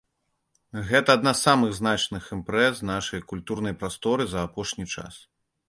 Гэта 0.87 1.09
адна 1.17 1.33
з 1.39 1.47
самых 1.49 1.75
значных 1.81 2.23
імпрэз 2.37 2.75
нашай 2.93 3.25
культурнай 3.35 3.79
прасторы 3.85 4.23
за 4.33 4.39
апошні 4.51 4.85
час. 4.99 5.25